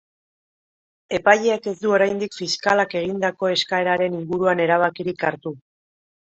Epaileak 1.17 1.67
ez 1.71 1.73
du 1.81 1.93
oraindik 1.97 2.37
fiskalak 2.37 2.95
egindako 3.03 3.51
eskaeraren 3.59 4.17
inguruan 4.21 4.65
erabakirik 4.67 5.29
hartu. 5.31 5.55